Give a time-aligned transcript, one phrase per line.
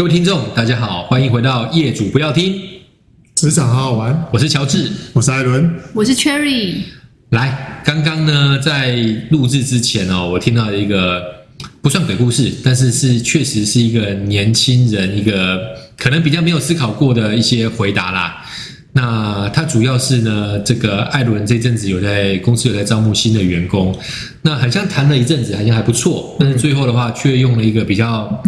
[0.00, 2.58] 各位听众，大家好，欢迎回到业主不要听
[3.34, 4.28] 职场好好玩。
[4.32, 6.76] 我是乔治，我是艾伦，我是 Cherry。
[7.28, 8.96] 来，刚刚呢，在
[9.28, 11.22] 录制之前哦，我听到一个
[11.82, 15.60] 不算鬼故事，但是是确实是一个年轻人一个
[15.98, 18.42] 可能比较没有思考过的一些回答啦。
[18.94, 23.94] 那他主要是呢，这个艾伦这阵子有在公司有在招募新的员工，
[24.40, 28.42] 那好像谈了一阵子，好像还不错，但是最后的话却用了一个比较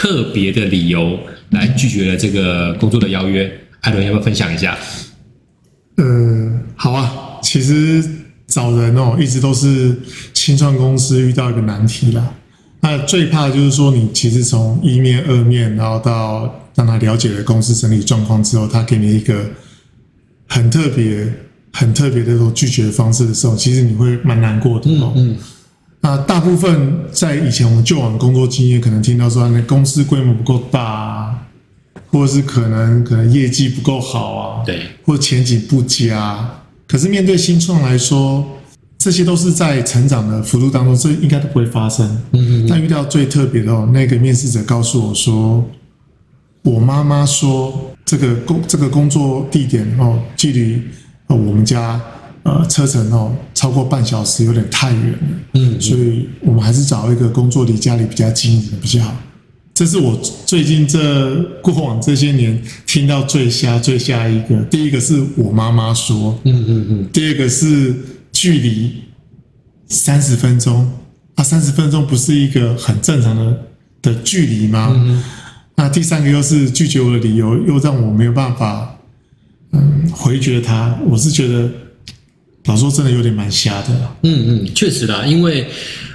[0.00, 3.52] 特别的理由来拒绝了这个工作的邀约。
[3.82, 4.74] 艾伦要不要分享一下？
[5.96, 8.02] 呃，好啊，其实
[8.46, 9.94] 找人哦，一直都是
[10.32, 12.32] 新创公司遇到一个难题啦。
[12.80, 19.44] 那最怕的就是说，你其实从一面、二面，然后到让他了解了公司整体状况之后，他给你一个。
[20.52, 21.30] 很特别、
[21.74, 25.12] 很特别的这种拒绝的方式的时候，其实你会蛮难过的哦。
[25.14, 25.36] 嗯，嗯，
[26.00, 31.38] 那大部分在以前我们旧往工作经验，可能听到说，那公司规模不够大啊，
[32.08, 36.48] 或者是可能可能业绩不够好啊，对，或前景不佳。
[36.86, 38.44] 可是面对新创来说，
[38.98, 42.06] 这些都是在成长的幅度当中，这应该都不会发生。
[42.32, 45.64] 嗯，嗯，嗯，但遇到最特别的哦，那个面试者告诉我说。
[46.62, 47.72] 我妈妈说，
[48.04, 50.82] 这个工这个工作地点哦，距离
[51.28, 51.98] 呃我们家
[52.42, 55.18] 呃车程哦超过半小时，有点太远了。
[55.52, 59.14] 嗯，嗯，所以我们还是找一个工作离家里比较近一点的比较好。
[59.74, 64.58] 这是我最近这过往这些年听到最瞎最瞎一个。
[64.70, 67.08] 第一个是我妈妈说，嗯嗯嗯。
[67.12, 67.94] 第二个是
[68.32, 68.94] 距离
[69.88, 70.90] 三十分钟，
[71.34, 73.58] 啊，三十分钟不是一个很正常的
[74.00, 74.90] 的距离吗？
[74.94, 75.24] 嗯嗯
[75.76, 78.96] 那第三个又是拒绝我的理由，又让我没有办法，
[79.72, 80.98] 嗯，回绝他。
[81.06, 81.70] 我是觉得，
[82.66, 83.88] 老实说真的有点蛮瞎的。
[84.22, 85.66] 嗯嗯，确实啦，因为，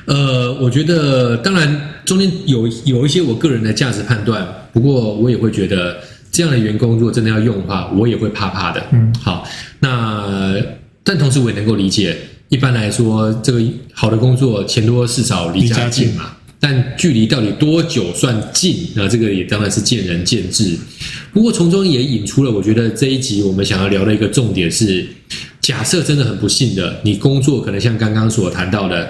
[0.05, 5.97] 呃，我觉得当然中间有有一些我个人的价值判断，不过我也会觉得
[6.31, 8.85] 这样的员工如果真的要用的话，我也会怕怕的。
[8.91, 9.47] 嗯，好，
[9.79, 10.55] 那
[11.03, 12.15] 但同时我也能够理解，
[12.49, 13.61] 一般来说这个
[13.93, 16.31] 好的工作钱多事少离家近嘛。
[16.57, 18.87] 但距离到底多久算近？
[18.95, 20.75] 那这个也当然是见仁见智。
[21.31, 25.05] 不过从中也引出了，我觉得这一集我们想要聊的一个重点是：
[25.65, 29.09] 假设真的很不幸的，你工作可能像刚刚所谈到的，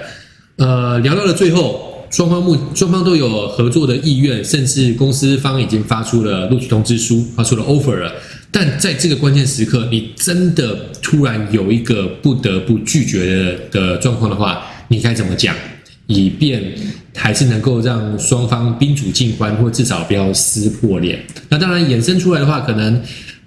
[0.56, 8.10] 呃，聊到了最后，双方目双方都有合作的意愿，甚至公司方已经发出了录取通知书，发出了 offer 了。
[8.50, 15.54] 但在这个关键时刻，你真的突然有一个不得不拒绝的的状况的话，你该怎么讲？
[16.06, 16.62] 以便
[17.16, 21.22] 还是能够让双方宾主尽欢，或至少不要撕破脸。
[21.50, 23.02] 那当然衍生出来的话，可能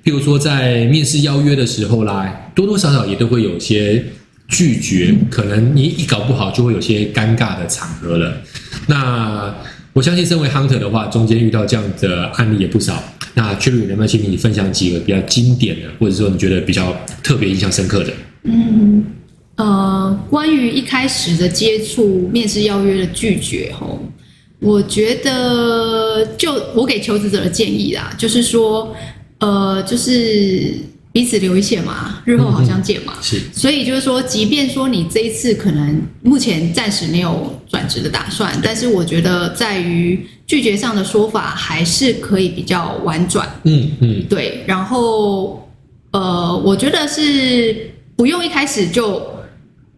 [0.09, 4.03] 譬如说在面试邀约的时候啦，多多少少也都会有些
[4.47, 8.41] 拒绝，可能你一搞不好就会有些尴尬的场合了。
[8.87, 9.53] 那
[9.93, 13.03] 我相信身为 hunter 的话，中间遇到这样的案例也不少。
[13.35, 16.91] 那 Cherry 能不能请你分享几个比较经典的，或者说你觉得比较
[17.21, 18.11] 特别印象深刻的？
[18.45, 19.05] 嗯。
[19.57, 24.01] 呃，关于一开始的接触、面试邀约的拒绝，吼，
[24.59, 28.95] 我觉得就我给求职者的建议啦，就是说，
[29.39, 30.73] 呃，就是
[31.11, 33.13] 彼此留一线嘛，日后好相见嘛。
[33.21, 43.49] 是，所以就是说，即便说你这一次可能目前暂时没有转职的打算，但是我觉得在于拒绝上的说法还是可以比较婉转。
[43.63, 44.63] 嗯嗯，对。
[44.67, 45.67] 然后，
[46.11, 49.21] 呃，我觉得是不用一开始就。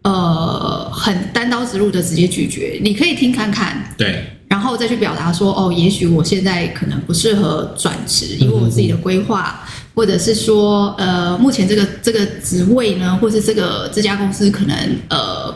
[0.04, 14.76] 呃，很单刀直入的直接拒绝，你可以听看看，对，然后再去表达说，哦，也许我现在可能不适合转职，因为我自己的规划，或者是说，呃，目前这个这个职位呢，或是这个这家公司可能，
[15.08, 15.52] 呃，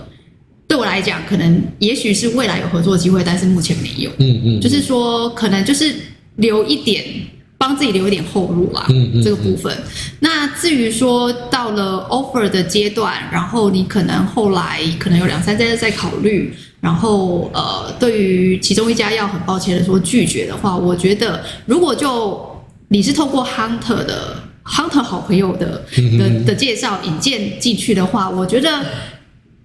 [0.66, 5.94] 对我来讲，可能也许是未来有合作机会，但是目前没有，嗯嗯，就是说，可能就是
[6.36, 7.04] 留一点。
[7.66, 9.76] 帮自己留一点后路啦，嗯，嗯，这个部分。
[10.20, 22.40] 那至于说到了 offer 的阶段，然后你可能后来可能有两三家在考虑，然后呃，对于其中一家要很抱歉的说拒绝的话，我觉得如果就
[22.86, 25.82] 你是透过 hunter 的 hunter 好朋友的
[26.16, 28.70] 的的介绍引荐进去的话，我觉得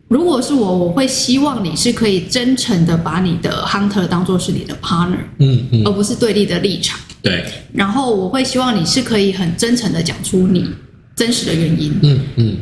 [0.07, 6.99] 如果是我，我会希望你是可以真诚的把你的 hunter 当做是你的 partner，嗯嗯，而不是对立的立场。
[7.21, 10.68] 对，然后我会希望你是可以很真诚的讲出你
[11.15, 12.57] 真实的原因，嗯嗯，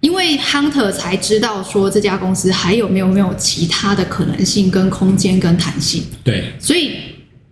[0.00, 6.90] 因为 hunter 才知道说这家公司还有没有没有其他的可能性跟空间跟弹性，对，所以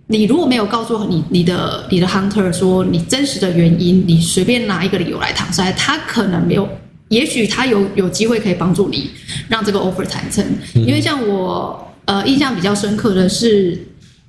[0.09, 6.69] 你如果没有告诉你你的你的 hunter 说你真实的原因，你随便拿一个理由来搪塞，他可能没有，
[7.09, 9.11] 也许他有有机会可以帮助你
[9.49, 10.45] 让这个 offer 谈成，
[10.75, 13.79] 因为像我呃印象比较深刻的是。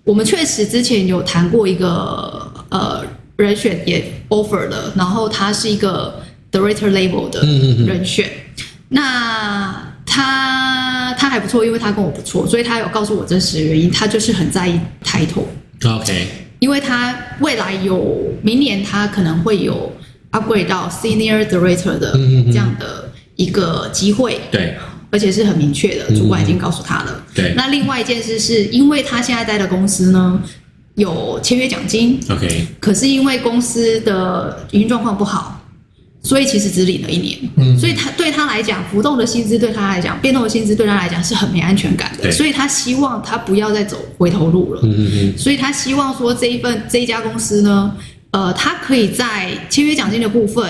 [0.03, 3.03] 我们确实之前有谈过一个呃
[3.37, 7.41] 人选也 offer 了，然后他是一个 director level 的
[7.85, 15.45] 人选，嗯嗯嗯，那他他还不错，因为他跟我不错，所以他有告诉我真实的原因，他就是很在意 title。
[15.85, 16.27] OK，
[16.59, 19.91] 因为他未来有明年他可能会有
[20.31, 22.13] upgrade 到 senior director 的
[22.51, 24.39] 这样的一个机会。
[24.49, 24.75] 对。
[25.11, 27.11] 而且是很明确的，主管已经告诉他了。
[27.11, 27.53] 嗯、对。
[27.55, 30.39] 那另外一件事是因为他现在待的公司呢，
[30.95, 32.19] 有签约奖金。
[32.29, 32.67] OK。
[32.79, 35.65] 可是因为公司的营运状况不好，
[36.21, 37.39] 所以其实只领了一年。
[37.55, 37.75] 嗯。
[37.79, 42.23] 所以他对他来讲，浮动的薪资对他来讲，变动的薪资对他来讲是很没安全感的。
[42.23, 42.31] 对。
[42.31, 44.81] 所以他希望他不要再走回头路了。
[44.83, 45.37] 嗯嗯嗯。
[45.37, 47.95] 所以他希望说这一份这一家公司呢，
[48.29, 50.69] 呃，他可以在签约奖金的部分，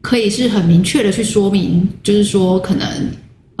[0.00, 2.86] 可以是很明确的去说明，就是说可能。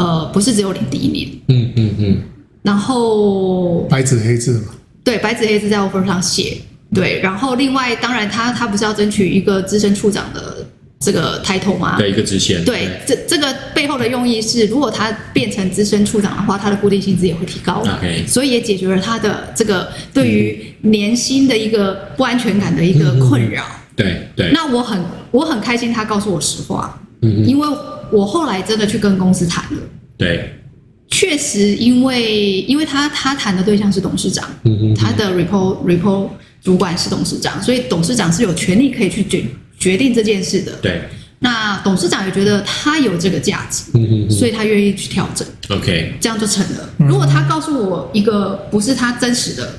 [0.02, 2.22] 呃，不是只有领第一年，嗯嗯嗯，
[2.62, 6.56] 然后白纸黑字嘛，对，白纸黑字在 offer 上写，
[6.92, 10.66] 对，然后另外当然他他不是要争取一个资深处长的
[10.98, 11.96] 这个 title 吗？
[11.98, 25.00] 对，一个职衔，对，这这个背后的用意是，如果他变成资深处长的话，他的固定薪资也会提高，OK，所以也解决了他的这个对于年薪的一个不安全感的一个困扰，嗯嗯、对对，那我很
[25.30, 27.68] 我很开心，他告诉我实话，嗯，因为。
[28.12, 29.80] 我后来真的去跟公司谈了，
[30.18, 30.52] 对，
[31.08, 36.28] 确实，因为因为他他谈的对象是董事长，嗯嗯，他的 report report
[36.62, 39.42] 主管是董事长，所以董事长是有权利可以去决
[39.78, 41.00] 决定这件事的，对。
[41.38, 46.90] 那董事长也觉得他有这个价值，嗯嗯，所以他愿意去调整，OK，这样就成了。
[46.98, 49.72] 如果他告诉我一个不是他真实的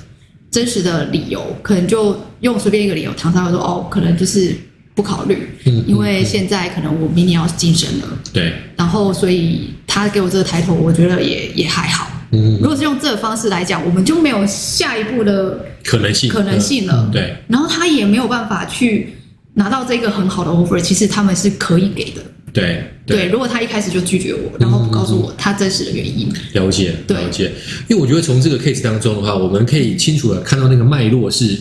[0.49, 4.55] 真实的理由，可能就用随便一个理由，唐朝说哦，可能就是。
[4.95, 5.49] 不考虑，
[5.87, 12.07] 因为现在可能我明年要晋升了，对，然后所以他给我这个抬头，我觉得也也还好。
[12.31, 17.09] 嗯，如果是用这个方式来讲，我们就没有下一步的可能性，可能性了。
[17.11, 19.15] 对，然后他也没有办法去
[19.55, 22.21] 拿到这个很好的 offer，其实他们是可以给的。
[22.51, 27.51] 对对，如果他一开始就拒绝我，然后不告诉我他真实的原因，了解，了解。
[27.87, 31.57] 因为我觉得从这个 case 当中的话，我们可以清楚的看到那个脉络是。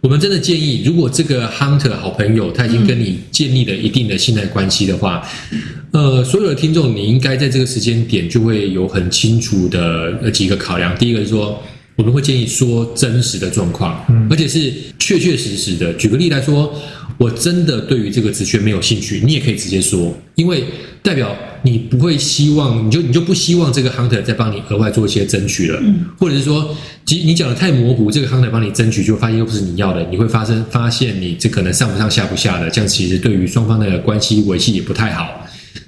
[0.00, 5.26] 我们真的建议，如果这个 hunter 好朋友他已经跟你建立了一定的信赖关系的话，
[5.90, 10.96] 呃，所有的听众，你应该在这个时间点就会有很清楚的呃几个考量。
[10.96, 11.60] 第一个是说，
[11.96, 15.92] 我们会建议说真实的状况，而且是确确实实的。
[15.94, 16.72] 举个例来说。
[17.16, 20.62] 我真的对于这个职缺没有兴趣，你也可以直接说，因为
[21.02, 21.34] 代表
[21.64, 26.72] 你不会希望，你就你就不希望这个 hunter 再帮你额外做一些争取了，嗯，或者是说，
[27.08, 35.26] 即你讲的太模糊，这个 hunter 帮你争取，就发现又不是你要的，你会发生发现你这可能上不上下不下的，这样其实对于双方的关系维系也不太好。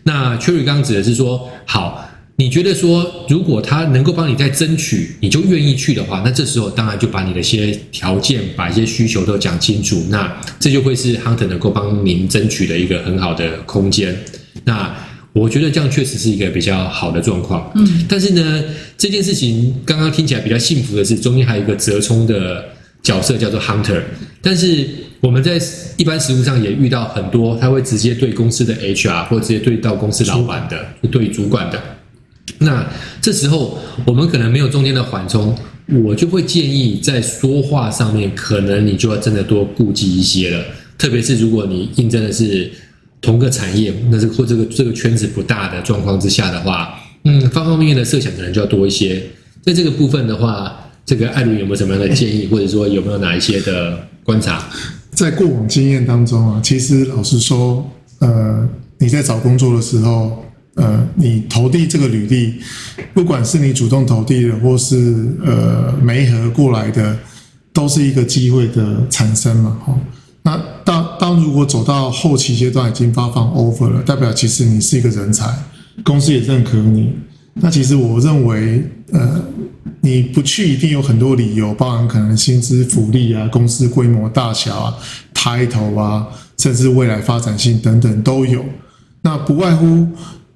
[0.04, 2.06] 那 Cherry 刚刚指的是说，好。
[2.36, 14.18] 你觉得说，如果他能够帮你再争取，你就愿意去的话，那这时候当然就把你的一些条件、把一些需求都讲清楚，那这就会是 Hunter 能够帮您争取的一个很好的空间。
[14.64, 14.90] 那
[15.32, 17.70] 我觉得这样确实是一个比较好的状况。
[17.76, 18.64] 嗯，但是呢，
[18.98, 22.64] 这件事情刚刚听起来比较幸福的是，中间还有一个折冲的
[23.02, 24.02] 角色叫做 Hunter。
[24.42, 24.86] 但是
[25.20, 25.60] 我们在
[25.96, 31.80] 一般实务上也遇到很多，他会直接对公司的 HR 或者直接对到公司老板的，对主管的。
[32.58, 32.84] 那
[33.22, 35.56] 这时候我们可能没有中间的缓冲，
[36.04, 40.64] 我就会建议在说话上面，可能你就要真的多顾忌一些了。
[40.98, 42.70] 特别是如果你应征的是
[43.20, 49.22] 同个产业，那是或这个这个圈子不大的状况之下的话，嗯，方方面面的设想可能就要多一些。
[49.62, 50.74] 在这个部分的话，
[51.04, 54.68] 这个艾伦有没有什么样的建议，或者说有没有哪一些的观察？
[55.12, 57.88] 在过往经验当中啊，其实老实说，
[58.20, 60.44] 呃，你在找工作的时候。
[60.76, 62.54] 呃，你投递这个履历，
[63.12, 67.18] 不管是你主动投递的，或是呃媒合过来的，
[67.72, 69.76] 都是一个机会的产生嘛。
[69.84, 69.98] 哈，
[70.42, 75.46] 那当当如果走到后期阶段已经发放 offer 了，代表其实你是一个人才，
[76.02, 77.12] 公司也认可你。
[77.54, 78.82] 那其实我认为，
[79.12, 79.40] 呃，
[80.00, 84.96] 你不去一定有很多理由，包含可能薪资福利啊、公司规模大小啊、
[85.34, 88.64] title 啊，甚至未来发展性等等都有。
[89.22, 90.06] 那不外乎。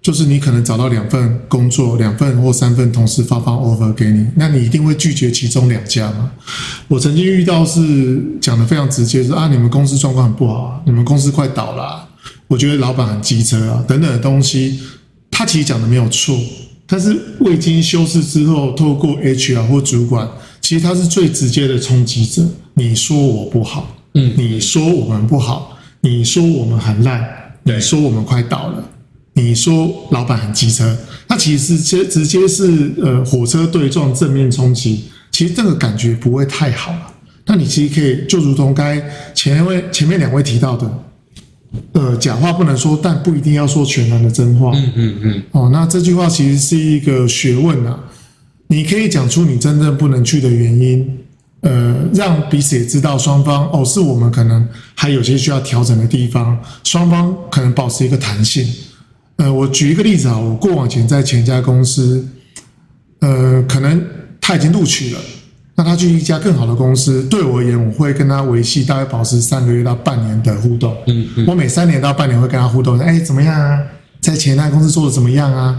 [0.05, 6.31] 就是你可能找到两份工作，两份或三份同时发放 offer 给你，那你一定会拒绝其中两家吗？
[6.89, 12.09] 我曾经遇到是讲的非常直接，说啊，你们公司状况很不好啊，你们公司快倒了啊，
[12.49, 14.79] 我觉得老板很机车啊，等等的东西，
[15.31, 16.39] 他其实讲的没有错，
[16.87, 20.29] 但是未经修饰之后，透过 HR 或主管，
[20.61, 22.47] 其实他是最直接的冲击者。
[22.75, 27.27] 你说我不好，嗯，你说我们不好，你说我们很烂，
[27.63, 28.91] 你说我们快倒了。
[29.35, 30.97] 你说老板很机车，
[31.29, 37.13] 那其实直接直接是呃火车对撞正面冲击，其实这个感觉不会太好了。
[37.47, 39.03] 那你其实可以就如同该
[39.35, 40.91] 前位前面两位提到的，
[41.93, 44.71] 呃，假话不能说，但不一定要说全然的真话。
[44.75, 45.43] 嗯嗯嗯。
[45.51, 47.99] 哦，那这句话其实是一个学问啊。
[48.69, 51.19] 你可以讲出你真正不能去的原因，
[51.61, 58.67] 呃，让彼此也知道双方哦，是我们可能还有些需要调整的地方，双方可能保持一个弹性。
[59.37, 62.27] 呃，我举一个例子啊，我过往前在前一家公司，
[63.21, 64.03] 呃，可能
[64.41, 65.21] 他已经录取了。
[65.77, 70.97] 那他去一家更好的公司，对我而言，我会跟他维系大概保持三个月到半年的互动。
[71.09, 73.81] 嗯嗯，我每三年到半年会跟他互动，哎，怎么样啊？
[74.21, 75.77] 在前一家公司做的怎么样啊？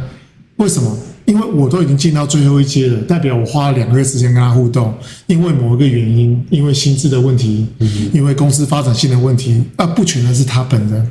[0.58, 0.98] 为什么？
[1.24, 4.94] 因为我都已经进到最后一阶了，代表我花了两个月时间跟他互动。
[5.28, 11.10] 因为某一个原因，因为薪资的问题，嗯，因为公司发展性的问题，啊，不全然是他本人。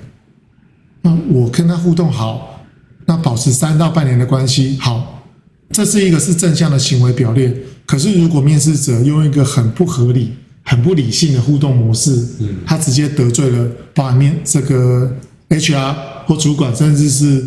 [1.04, 2.64] 那我跟他互动好，
[3.04, 5.23] 那保持三到半年的关系，好，
[5.70, 7.54] 这是一个是正向的行为表列。
[7.87, 10.32] 可是，如果面试者用一个很不合理、
[10.62, 15.14] 很不理性的互动模式，嗯，他直接得罪了把面这个
[15.50, 15.94] HR
[16.26, 17.44] 或主管，甚至是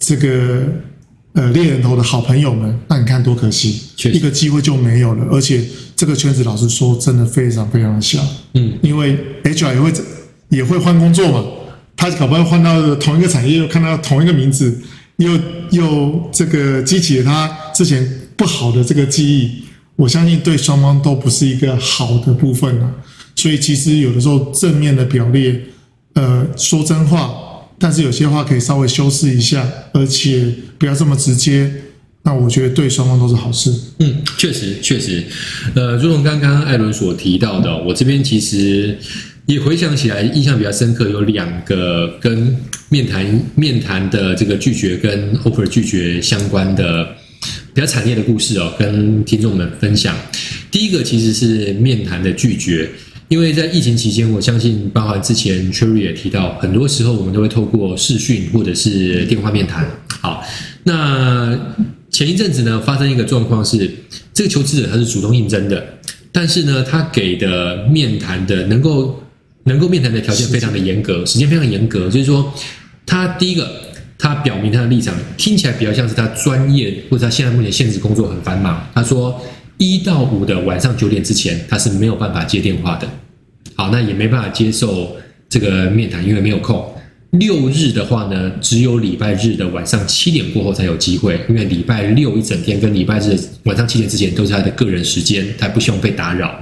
[0.00, 0.64] 这个
[1.34, 3.80] 呃猎人头的好朋友们，那你看多可惜，
[4.12, 5.24] 一个机会就没有了。
[5.30, 8.20] 而且这个圈子老实说，真的非常非常的小，
[8.54, 9.92] 嗯，因为 HR 也会
[10.48, 11.44] 也会换工作嘛，
[11.96, 14.78] 他搞不好换到同一个产业，又看到同一个名字，
[15.16, 15.32] 又
[15.70, 19.64] 又这个激起了他之前不好的这个记忆。
[19.96, 22.92] 我相信对双方都不是一个好的部分啊，
[23.34, 25.58] 所以其实有的时候正面的表列，
[26.12, 27.34] 呃，说真话，
[27.78, 31.72] 但是有些话可以稍微修饰一下，而且不要这么直接，
[32.24, 33.72] 那我觉得对双方都是好事。
[34.00, 35.24] 嗯，确实确实，
[35.74, 38.98] 呃，如同刚刚艾伦所提到的，我这边其实
[39.46, 42.56] 也回想起来，印象比较深刻有两个跟
[42.88, 43.24] 面谈
[43.54, 47.08] 面谈的这个拒绝跟 offer 拒绝相关的。
[47.72, 50.16] 比较惨烈的故事哦，跟听众们分享。
[50.70, 52.88] 第一个其实是面谈的拒绝，
[53.28, 59.86] 因为在疫情期间，我相信包含之前 Cherry 也提到，很多时候我们都会透过视讯或者是电话面谈。
[60.22, 60.42] 好，
[60.84, 61.54] 那
[62.10, 63.90] 前一阵子呢，发生一个状况是，
[64.32, 65.86] 这个求职者他是主动应征的，
[66.32, 69.22] 但是呢，他给的面谈的能够
[69.66, 72.52] 能够面谈的条件非常的严格，时间非常严格，就是说，
[73.04, 73.84] 他第一个。
[74.18, 78.82] 他表明他的立场，听起来比较像是他专业或者他现在目前现职工作很繁忙。
[78.94, 79.38] 他说
[79.76, 83.06] 一到五的晚上九点之前，他是没有办法接电话的。
[83.74, 85.14] 好，那也没办法接受
[85.50, 86.82] 这个面谈，因为没有空。
[87.32, 96.58] 六日的话呢，只有礼拜日的晚上七点过后才有机会，因为礼拜六一整天跟礼拜日晚上七点之前都是他的个人时间，他不希望被打扰。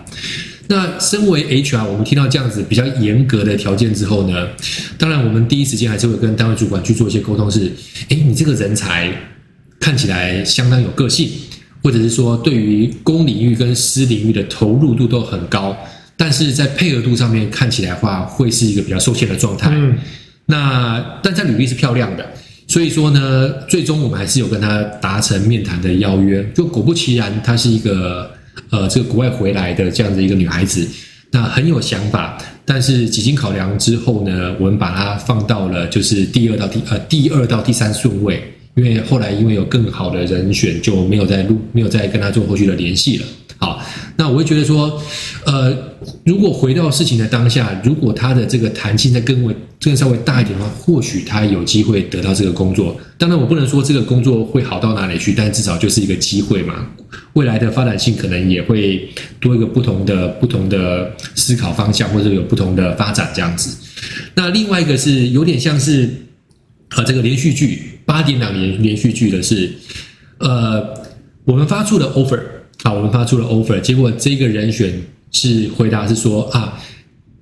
[0.66, 4.49] 那身为 HR，我们听到这样子比较严格的条件之后呢，
[4.97, 7.71] 当然我们第一时间还是会跟单位主管去做一些沟通，是，
[8.09, 9.12] 哎，你这个人才
[9.78, 11.28] 看起来相当有个性，
[11.83, 15.76] 或者是说对于公领域跟私领域的投入度都很高，
[16.16, 19.71] 但是在配合度上面看起来的话，会是一个比较受限的状态。
[19.71, 19.99] 嗯。
[20.47, 22.26] 那但在履历是漂亮的，
[22.66, 28.30] 所以说呢，最终我们还是有跟他达成面谈的邀约，就果不其然，他是一个。
[28.70, 30.87] 呃，这个国外回来的这样的一个女孩子，
[31.30, 38.42] 那很有想法，但是几经考量之后呢，我们把她放到了就是第二到第呃第二到第三顺位，
[38.75, 43.26] 因为后来因为有更好的人选，就没有再录，没有再跟她做后续的联系了。
[43.64, 43.83] 好，
[44.18, 45.00] 那我会觉得说，
[45.47, 45.75] 呃，
[46.26, 52.94] 如果回到事情的当下，如果他的这个弹性再更为更稍微大一点的话，或许他有机会得到这个工作。
[53.16, 56.87] 当然，我不能说这个工作会好到哪里去，但至少就是一个机会嘛。
[57.33, 59.09] 未来的发展性可能也会
[59.40, 63.75] 多一个不同的不同的思考方向，或者有不同的发展这样子。
[64.35, 66.11] 那另外一个是有点像是
[66.97, 69.73] 呃这个连续剧八点档连连续剧的是，
[70.37, 70.85] 呃，
[71.47, 72.38] 我们发出的 offer。
[72.85, 74.93] 好，我们发出了 offer，结果这个人选
[75.33, 76.79] 是回答是说啊，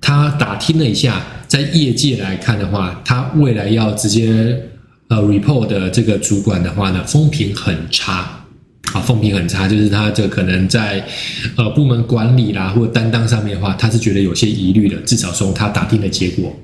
[0.00, 4.56] 他打听了一下，在业界来看的话，他未来要直接
[5.08, 8.44] 呃 report 的这个主管的话呢，风评很差，
[8.92, 11.04] 啊，风评很差，就是他这可能在
[11.56, 16.54] 呃部门管理啦或担当上面的话，他是觉得有些疑虑的，至少从他打听的结果。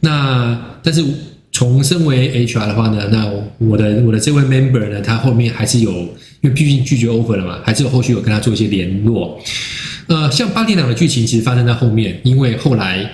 [0.00, 1.04] 那但是
[1.52, 6.08] 从身为 HR 的话呢，那我的我的这位 member 呢，他后面还是有。
[6.40, 9.40] 因为毕竟拒绝 offer 了嘛，还是有后续有跟他做一些联络。
[10.06, 13.10] 呃，像八点档的剧情其实发生在后面，因为后来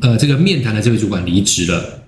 [0.00, 2.02] 呃这个面谈的这位主管离职了，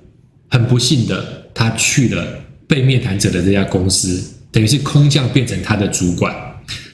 [0.49, 2.27] 很不幸的他去了
[2.67, 6.35] 被面谈者的这家公司，等于是空降变成他的主管。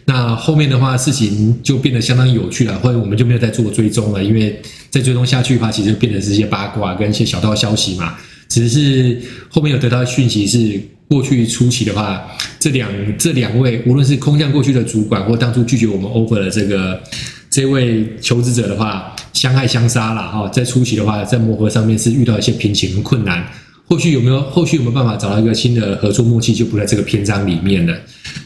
[0.04, 4.60] 那后面的话事情就变得相当有趣了，或者我们就没有再做追踪了，因为
[4.90, 8.16] 再追踪下去的话，其实变成是一些八卦跟一些小道消息嘛。
[8.50, 9.16] 只是
[9.48, 10.78] 后面有得到讯息是，
[11.08, 12.20] 过去初期的话，
[12.58, 17.00] 这两这两位无论是空降过去的主管，或当初拒绝我们 offer 的这个
[17.48, 20.48] 这位求职者的话，相爱相杀了哈。
[20.48, 23.46] 在初期的话，在磨合上面是遇到一些瓶颈和困难。
[23.86, 27.96] 后续有没有后续有没有办法找到一个新的合作默契，就不在这个篇章里面了。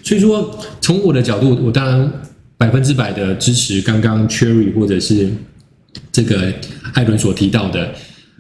[0.03, 2.13] 所以说，从我的角度，我当然
[2.59, 5.31] 百分之百的支持刚刚 Cherry 或者是
[6.13, 6.53] 这个
[6.93, 7.95] 艾伦所提到的。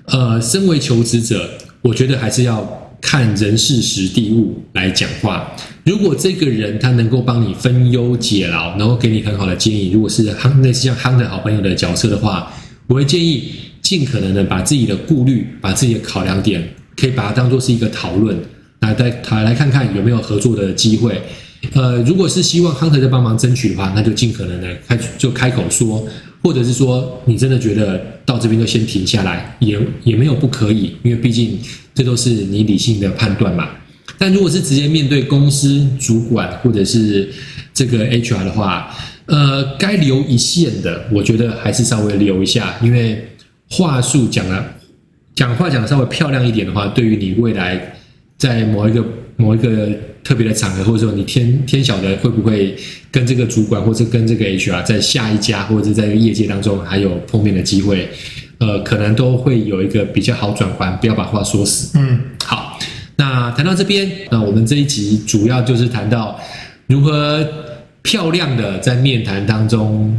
[0.07, 1.49] 呃，身为求职者，
[1.83, 2.81] 我觉得还是要。
[3.07, 5.55] 看人事时地物来讲话。
[5.85, 12.51] 如果这个人他能够帮你分忧解劳，然后给你很好的建议，如果是夯类似像夯的好朋友的角色的话，
[12.87, 13.51] 我会建议
[13.83, 18.35] 尽可能的把自己的顾虑、把自己的考量点，可以把它当做是一个讨论，
[18.81, 21.21] 来来来来看看有没有合作的机会。
[21.75, 26.09] 呃，如果是希望夯特在帮忙争取的话，那就尽可能的开就开口说，
[26.45, 31.59] 或者是说你真的觉得到这边就先停下来，也也没有不可以，因为毕竟。
[31.97, 33.69] 这都是你理性的判断嘛。
[34.19, 37.33] 但如果是直接面对公司主管或者是
[37.73, 38.93] 这个 HR 的话，
[39.27, 43.25] 呃，该留一线的，我觉得还是稍微留一下，因为
[43.71, 44.75] 话术讲了，
[45.37, 47.95] 讲话讲的稍微漂亮一点的话，对于你未来
[48.37, 49.01] 在某一个
[49.37, 49.89] 某一个
[50.23, 52.77] 特别的场合，或者说你天天晓得会不会
[53.11, 58.09] 跟这个主管或者跟这个 HR 在下一家或者在业界当中还有碰面的机会。
[58.59, 61.99] 呃，可能都会有一个比较好转换，不要把话说死。
[61.99, 62.79] 嗯，好，
[63.17, 66.41] 那谈到这边，那我们这一集主要就是谈到
[66.87, 67.47] 如何
[68.03, 70.17] 漂亮的在面谈当中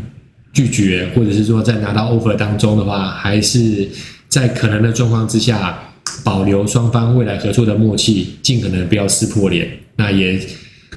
[0.52, 3.88] 拒绝，或者是说在拿到 offer 当中的话，还是
[4.28, 5.80] 在可能的状况之下
[6.26, 9.70] 保留双方未来合作的默契，尽可能不要撕破脸。
[9.96, 10.40] 那也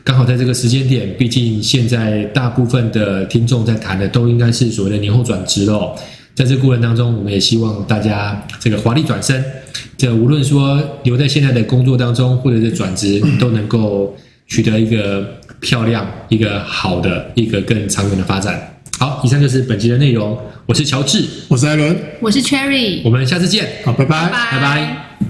[0.02, 5.94] 刚好在这个时间点，毕竟现在大部分的听众在谈的都应该是所谓的年后转职喽。
[6.35, 9.44] 在这过程当中，我们也希望大家这个华丽转身，
[9.99, 18.77] 这无论说留在现在的工作当中，或者是转职，都能够取得一个漂亮、一个好的、一个更长远的发展。
[18.99, 20.37] 好，以上就是本集的内容。
[20.67, 23.67] 我是乔治，我是艾伦，我是 Cherry，我们下次见。
[23.84, 24.50] 好，拜拜，拜拜。
[24.52, 25.27] 拜拜。